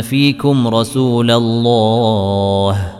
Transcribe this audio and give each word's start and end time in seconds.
فيكم 0.00 0.68
رسول 0.68 1.30
الله. 1.30 2.94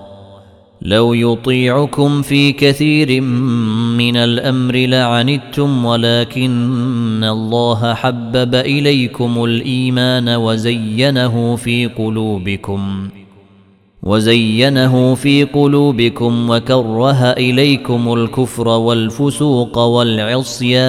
لو 0.82 1.14
يطيعكم 1.14 2.22
في 2.22 2.52
كثير 2.52 3.20
من 4.00 4.16
الأمر 4.16 4.76
لعنتم 4.76 5.84
ولكن 5.84 7.24
الله 7.24 7.94
حبب 7.94 8.54
إليكم 8.54 9.44
الإيمان 9.44 10.28
وزينه 10.28 11.56
في 11.56 11.86
قلوبكم. 11.86 13.08
وزينه 14.02 15.14
في 15.14 15.44
قلوبكم 15.44 16.50
وكره 16.50 17.22
إليكم 17.22 18.12
الكفر 18.12 18.68
والفسوق 18.68 19.78
والعصيان. 19.78 20.88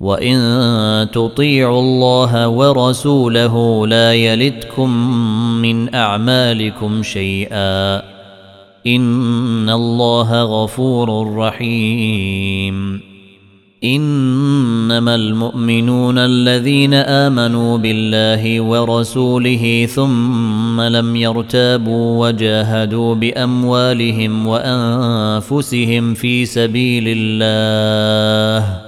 وان 0.00 1.08
تطيعوا 1.12 1.80
الله 1.80 2.48
ورسوله 2.48 3.86
لا 3.86 4.14
يلدكم 4.14 4.90
من 5.62 5.94
اعمالكم 5.94 7.02
شيئا 7.02 7.96
ان 8.86 9.70
الله 9.70 10.42
غفور 10.42 11.36
رحيم 11.36 13.00
انما 13.84 15.14
المؤمنون 15.14 16.18
الذين 16.18 16.94
امنوا 16.94 17.78
بالله 17.78 18.60
ورسوله 18.60 19.88
ثم 19.94 20.80
لم 20.80 21.16
يرتابوا 21.16 22.26
وجاهدوا 22.26 23.14
باموالهم 23.14 24.46
وانفسهم 24.46 26.14
في 26.14 26.46
سبيل 26.46 27.04
الله 27.06 28.87